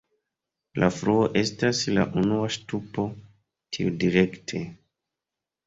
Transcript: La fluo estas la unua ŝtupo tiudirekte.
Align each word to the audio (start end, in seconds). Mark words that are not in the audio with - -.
La 0.83 0.87
fluo 0.95 1.27
estas 1.41 1.83
la 1.99 2.07
unua 2.23 2.49
ŝtupo 2.57 3.07
tiudirekte. 3.79 4.67